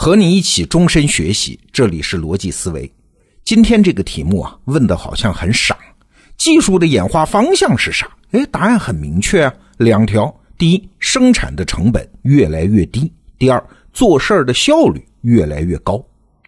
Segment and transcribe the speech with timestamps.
[0.00, 2.88] 和你一起终身学习，这里是逻辑思维。
[3.44, 5.76] 今天这个题目啊，问的好像很傻。
[6.36, 8.08] 技术的演化方向是啥？
[8.30, 13.60] 哎，答案很明确啊，两条：第一，生产的成本越来越低；第二，
[13.92, 16.00] 做事儿的效率越来越高。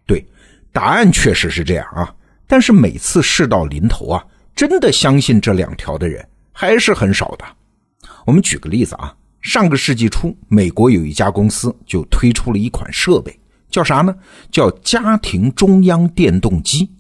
[0.06, 0.24] 对，
[0.70, 2.14] 答案确实是这样啊。
[2.46, 4.24] 但是每次事到临头啊，
[4.54, 7.44] 真的相信这两条的人还是很少的。
[8.24, 9.12] 我们举个例子啊。
[9.42, 13.34] 上个世纪初，美国有一家公司就推出了一款设备，
[13.70, 14.14] 叫啥呢？
[14.50, 16.90] 叫家庭中央电动机。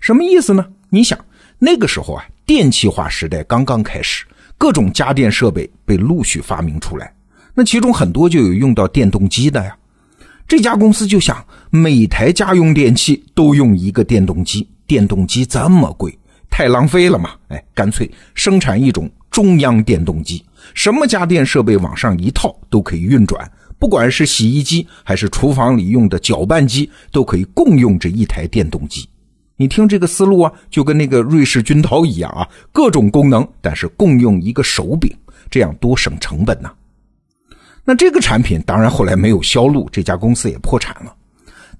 [0.00, 0.64] 什么意思呢？
[0.90, 1.18] 你想，
[1.58, 4.24] 那个时候啊，电气化时代刚刚开始，
[4.56, 7.12] 各种家电设备被陆续发明出来，
[7.54, 9.76] 那其中很多就有用到电动机的呀。
[10.46, 16.16] 这家公司就想，每台家用电器都用一个电动机，电动机这么贵，
[16.48, 17.30] 太浪费了嘛？
[17.48, 19.10] 哎，干脆生产一种。
[19.30, 20.42] 中央电动机，
[20.74, 29.08] 什么家电设备往上一套都可以运转，不管是洗衣机还是厨房里用的搅拌机，都可以共用这一台电动机。
[29.56, 35.12] 你听这个思路啊，就跟那个瑞士军刀一样啊，各种功能，但是共用一个手柄，
[35.50, 36.70] 这样多省成本呢。
[37.84, 41.14] 那这个产品当然后来没有销路，这家公司也破产了。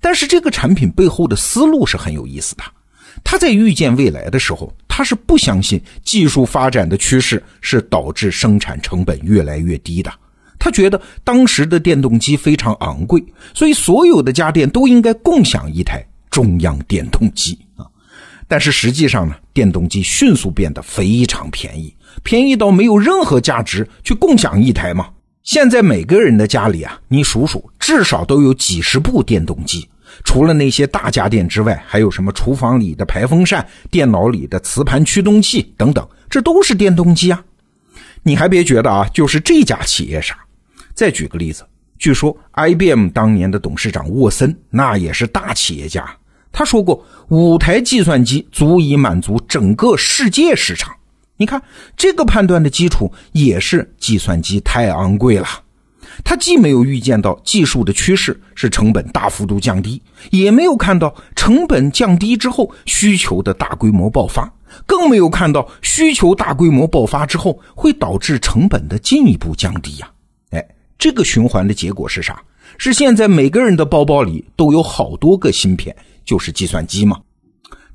[0.01, 2.63] 但是这个产品背后的思路是很有意思的。
[3.25, 4.73] 他在预见未来的时候。
[4.99, 10.13] 他是不相信技术发展的趋势是导致生产成本越来越低的。
[10.59, 17.87] 他觉得当时的电动机非常昂贵，所以所有的家电都应该共享一台中央电动机啊。
[18.47, 25.09] 但是实际上呢，电动机迅速变得非常便宜，便宜到没有任何价值去共享一台嘛。
[25.43, 29.89] 现在每个人的家里啊，你数数，至少都有几十部电动机。
[30.25, 37.45] 除了那些大家电之外，还有什么厨房里的排风扇、电脑里的磁盘驱动器等等，这都是电动机啊！
[38.23, 40.37] 你还别觉得啊，就是这家企业傻。
[40.99, 41.65] 再举个例子，
[41.97, 46.05] 据说 IBM 当年的董事长沃森那也是大企业家，
[46.51, 50.93] 他说过五台计算机足以满足整个世界市场。
[51.37, 51.63] 你看
[51.97, 55.47] 这个判断的基础也是计算机太昂贵了。
[56.25, 60.03] 他既没有预见到技术的趋势是成本大幅度降低，
[60.33, 64.53] 也没有看到成本降低之后需求的大规模爆发，
[64.85, 70.11] 更没有看到需求大规模爆发之后会导致成本的进一步降低呀！
[70.99, 72.43] 这个循环的结果是啥？
[72.77, 75.95] 是现在每个人的包包里都有好多个芯片，
[76.25, 77.19] 就是计算机吗？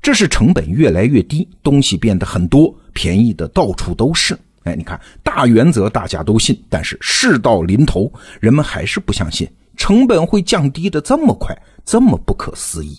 [0.02, 4.36] 这是成本越来越低，东西变得很多，便宜的到处都是。
[4.64, 8.10] 哎，你看大原则大家都信，但是事到临头，
[8.40, 12.98] 人们还是不相信成本会降低的这么快，这么不可思议。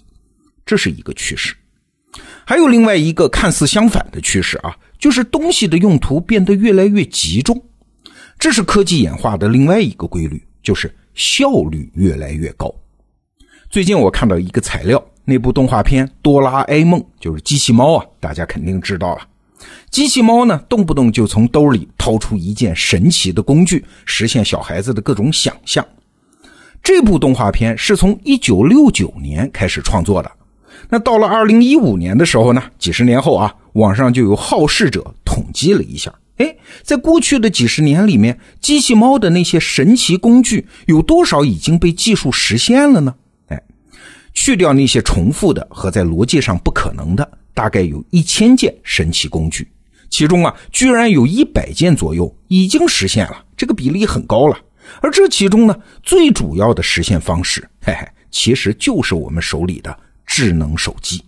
[0.66, 1.56] 这是一个趋势。
[2.46, 7.60] 还有另外一个看似相反的趋势啊，就是东西的用途变得越来越集中。
[8.38, 12.74] 这是科技演化的另外一个规律，就是效率越来越高。
[13.70, 19.28] 最近我看到一个材料，那部动画片《哆啦 A 梦》就是机器猫啊，大家肯定知道了。
[19.90, 25.86] 机器猫呢，动不动就从兜里掏出一件神奇的工具，实现小孩子的各种想象。
[26.84, 30.32] 这部动画片是从1969年开始创作的，
[30.88, 43.16] 那到了2015年的时候呢，几十年后啊，网上就有好事者统计了一下，哎，在过去的几十年里面，机器猫的那些神奇工具有多少已经被技术实现了呢？
[43.48, 43.64] 哎，
[44.34, 47.30] 去掉那些重复的和在逻辑上不可能的。
[47.54, 49.66] 大概有一千件神奇工具，
[50.10, 54.58] 其中啊，居然有一百件左右已经实现了，这个比例很高了。
[55.02, 55.74] 而这其中呢，
[56.04, 61.24] 最主要的实现方式，嘿嘿，其实就是我们手里的智能手机。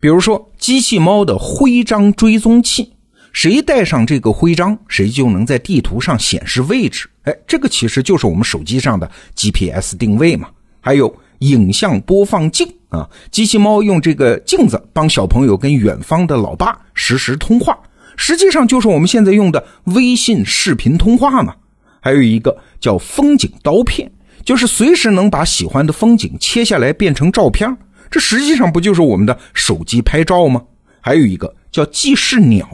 [0.00, 2.90] 比如说，机器猫的徽章追踪器，
[3.32, 7.08] 谁带上这个徽章，谁就能在地图上显示位置。
[7.24, 10.48] 哎，这个其实就是我们手机上的 GPS 定位嘛。
[10.80, 11.14] 还有。
[11.42, 17.76] 影像播放镜啊，机器猫用这个镜子帮小朋友跟远方的老爸实时通话，
[18.16, 21.52] 实际上就是我们现在用的微信视频通话嘛。
[22.00, 24.08] 还有一个叫风景刀片，
[24.44, 27.76] 就是随时能把喜欢的风景切下来变成照片，
[28.08, 30.62] 这实际上不就是我们的手机拍照吗？
[31.00, 32.68] 还有一个叫记事鸟，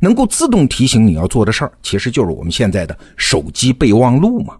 [0.00, 4.54] 能够自动提醒你要做的事儿，其实就是我们现在的手机备忘录嘛。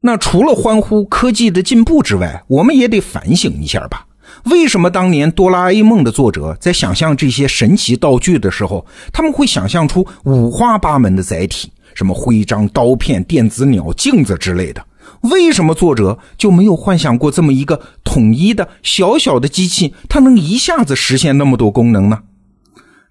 [0.00, 4.06] 那除了欢呼科技的进步之外，我们也得反省一下吧。
[4.44, 14.84] 为什么当年《哆啦 A 梦》的作者在想象这些神奇道具的时候，他们会想象出五花八门的载体，什么徽章、刀片、电子鸟、镜子之类的？
[15.22, 22.18] 为什么作者就没有幻想过这么一个统一的小小的机器，它能一下子实现那么多功能呢？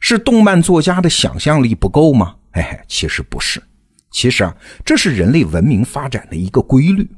[0.02, 2.36] 是动漫作家的想象力不够吗？
[2.52, 3.64] 哎，其实不是。
[4.12, 4.54] 其实啊，
[4.84, 7.10] 这是人类文明发展的一个规律。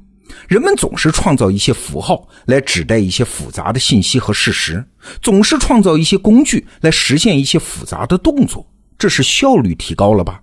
[0.48, 4.84] 人们总是创造一些符号来指代一些复杂的信息和事实，
[5.22, 8.66] 总是创造一些工具来实现一些复杂的动作，
[8.98, 10.40] 这是效率提高了吧？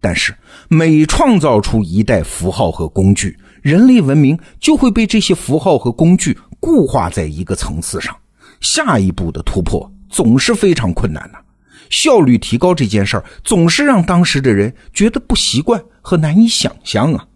[0.00, 0.34] 但是
[0.68, 8.14] 每创造出一代符号和工具，人类文明就会被这些符号和工具固化在一个层次上，
[8.60, 11.43] 下一步的突破总是非常困难的。
[11.90, 17.26] 效率提高这件事儿，总是让当时的人觉得不习惯和难以想象啊！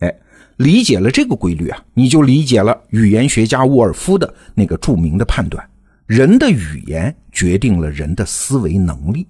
[0.00, 0.14] 哎，
[0.56, 5.66] 理解了这个规律啊，你就理解了语言学家沃尔夫的那个著名的判断：
[6.06, 9.26] 人的语言决定了人的思维能力。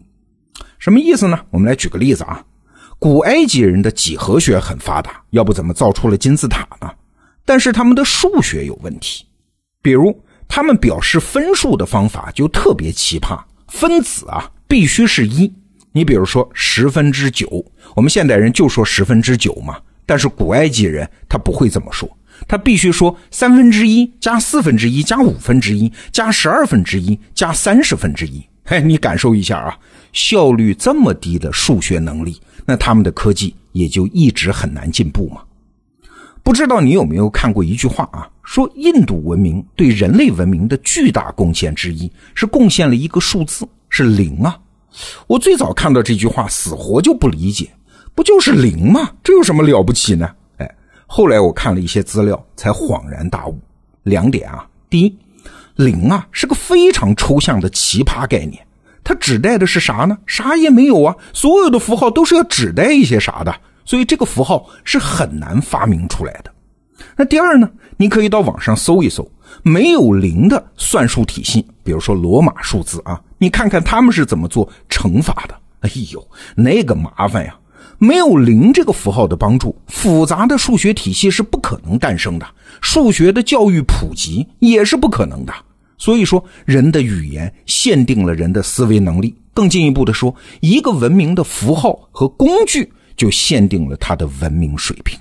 [0.79, 1.41] 什么意思呢？
[1.51, 2.45] 我们来举个例子啊，
[2.99, 6.91] 古埃及人的几何学很发达，要不怎么造出了金字塔呢？
[7.45, 9.25] 但是他们的数学有问题，
[9.81, 10.17] 比如
[10.49, 14.51] 他们表示分数的方法就特别奇葩，分子啊。
[14.69, 15.53] 必须是一，
[15.93, 17.65] 你比如说十分之九，
[17.95, 22.09] 我们现代人就说十分之九嘛，但是古埃及人他不会这么说，
[22.49, 28.45] 他必须说三分之一加四分之一加五分之一加十二分之一加三十分之一。
[28.65, 29.79] 嘿，你感受一下啊，
[30.13, 35.41] 效率这么低的数学能力，那他们的科技也就一直很难进步嘛。
[36.43, 43.67] 不知道你有没有看过一句话啊，说印度文明对人类文明的巨大贡献之一是贡献了一个数字。
[43.89, 44.59] 是零啊！
[45.27, 47.71] 我最早看到这句话，死活就不理解，
[48.15, 49.11] 不就是零吗？
[49.23, 50.31] 这有什么了不起呢？
[50.59, 53.59] 哎，后来我看了一些资料，才恍然大悟。
[54.05, 55.19] 两点啊，第一，
[55.77, 58.65] 零啊是个非常抽象的奇葩概念，
[59.03, 60.17] 它指代的是啥呢？
[60.27, 61.17] 啥也没有啊！
[61.33, 63.55] 所有的符号都是要指代一些啥的，
[63.85, 66.53] 所以这个符号是很难发明出来的。
[67.17, 67.69] 那第二呢？
[67.99, 69.29] 你可以到网上搜一搜。
[69.63, 75.55] 没有零的算术体系，比如说罗马数字啊，你看看他们是怎么做乘法的。
[75.81, 77.57] 哎呦，那个麻烦呀！
[77.99, 82.47] 没有零这个符号的帮助，复杂的数学体系是不可能诞生的，
[82.81, 85.53] 数学的教育普及也是不可能的。
[85.97, 89.35] 所以说，人的语言限定了人的思维能力。
[89.55, 95.19] 更进一步的说，一个文明的符号和工具就限定了它的文明水平。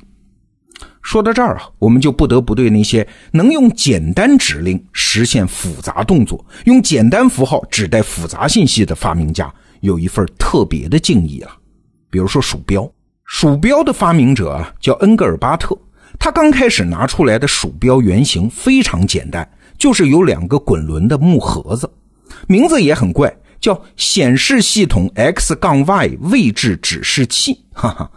[1.16, 11.52] 说到这儿啊，我们就不得不对那些能用简单指令实现复杂动作、用简单符号指代复杂信息的发明家有一份特别的敬意了。
[12.10, 12.92] 比如说鼠标，
[13.24, 15.74] 鼠标的发明者啊叫恩格尔巴特，
[16.20, 21.90] 他刚开始拿出来的鼠标原型非常简单，就是有两个滚轮的木盒子，
[22.46, 28.12] 名字也很怪，叫显示系统 X 杠 Y 位置指示器，哈哈。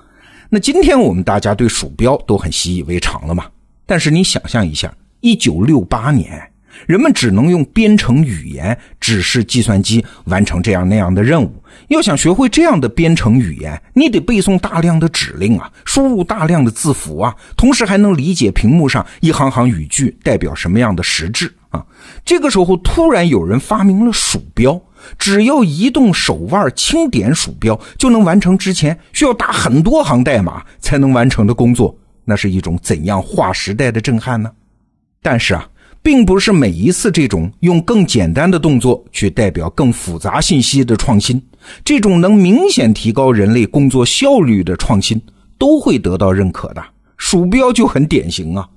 [0.50, 3.44] 那今天我们大家对鼠标都很习以为常了嘛？
[3.84, 4.90] 但是你想象一下，
[5.20, 6.40] 一九六八年，
[6.86, 11.62] 人们只能用编程语言指示计算机完成这样那样的任务。
[11.88, 21.84] 要想学会这样的编程语言，你得背诵大量的指令啊，输入大量的字符啊，同时还能理解屏幕上一行行语句代表什么样的实质啊。
[22.24, 24.80] 这个时候，突然有人发明了鼠标。
[25.18, 31.96] 只要移动手腕轻点鼠标，就能完成之前需要打很多行代码才能完成的工作。
[32.24, 34.50] 那是一种怎样划时代的震撼呢？
[35.22, 35.66] 但是啊，
[36.02, 41.42] 并不是每一次这种用更简单的动作去代表更复杂信息的创新，
[41.84, 45.20] 这种能明显提高人类工作效率的创新，
[45.56, 46.82] 都会得到认可的。
[47.16, 48.68] 鼠标就很典型啊。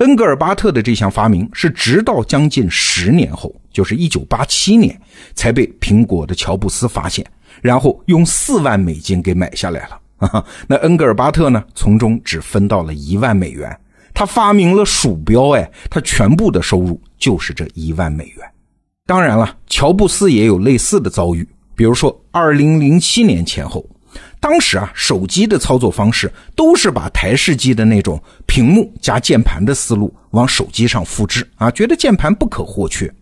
[0.00, 4.98] 恩格尔巴特的这项发明是直到将近十年后，就是一九八七年，
[5.34, 7.24] 才被苹果的乔布斯发现，
[7.60, 10.44] 然后用四万美金给买下来了。
[10.66, 13.78] 那恩格尔巴特呢，从中只分到了一万美元。
[14.14, 18.38] 他发明了鼠标，哎，他全部的收入就是这一万美元。
[19.06, 23.84] 当然了，乔布斯也有类似的遭遇，比如说二零零七年前后。
[24.40, 33.12] 当时啊，手机的操作方式都是把台式机的那种屏幕加键盘的思路往手机上复制啊，觉得键盘不可或缺。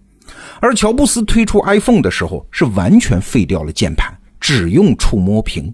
[0.60, 5.72] 而乔布斯推出 iPhone 的时候，是完全废掉了键盘，只用触摸屏。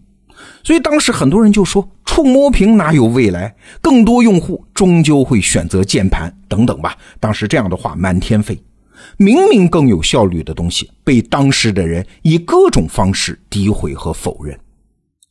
[0.62, 3.54] 所以当时很多人就说，触摸屏哪有未来？
[3.80, 6.96] 更多用户终究会选择键盘等等吧。
[7.20, 8.60] 当时这样的话满天飞，
[9.16, 14.58] 明明更有效率的东西，被当时的人以各种方式诋毁和否认。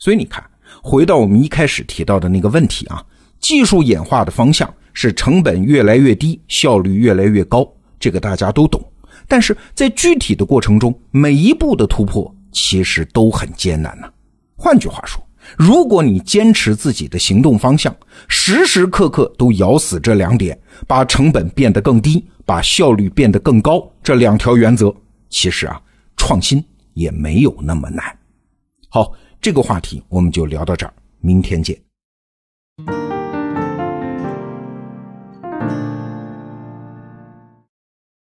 [0.03, 0.43] 所以你看，
[0.81, 3.01] 回到我们一开始提到的那个问题啊，
[3.39, 7.65] 技术演化的方向是成本越来越低，效率越来越高，
[8.01, 8.83] 这个大家都懂。
[9.29, 14.11] 但是在具体的过程中，每一步的突破其实都很艰难呢。
[14.57, 15.25] 换句话说，
[15.57, 17.95] 如果你坚持自己的行动方向，
[18.27, 24.93] 时时刻刻都咬死这两点，把成本变得更低，把效率变得更高，这两条原则，
[25.29, 25.81] 其实啊，
[26.17, 26.61] 创新
[26.93, 28.03] 也没有那么难。
[28.89, 29.13] 好。
[29.43, 31.77] 这个话题我们就聊到这儿，明天见。